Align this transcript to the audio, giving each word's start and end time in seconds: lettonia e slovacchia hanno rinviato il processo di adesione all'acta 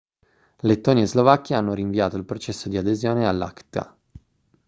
lettonia 0.61 1.03
e 1.03 1.05
slovacchia 1.05 1.59
hanno 1.59 1.75
rinviato 1.75 2.17
il 2.17 2.25
processo 2.25 2.69
di 2.69 2.77
adesione 2.79 3.27
all'acta 3.27 3.95